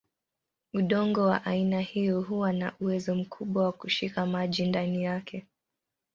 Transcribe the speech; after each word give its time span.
Udongo 0.73 1.21
wa 1.27 1.45
aina 1.45 1.81
hiyo 1.81 2.21
huwa 2.21 2.53
na 2.53 2.73
uwezo 2.79 3.15
mkubwa 3.15 3.63
wa 3.63 3.71
kushika 3.71 4.25
maji 4.25 4.65
ndani 4.67 5.03
yake. 5.03 5.45